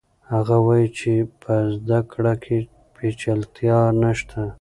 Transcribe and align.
هغه 0.31 0.55
وایي 0.65 0.89
چې 0.99 1.13
په 1.41 1.53
زده 1.77 1.99
کړه 2.11 2.33
کې 2.43 2.57
پیچلتیا 2.95 3.79
نشته. 4.03 4.41